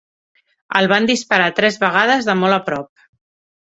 El 0.79 0.87
van 0.93 1.05
disparar 1.11 1.51
tres 1.61 1.77
vegades 1.85 2.31
de 2.31 2.39
molt 2.41 2.59
a 2.59 2.61
prop. 2.71 3.09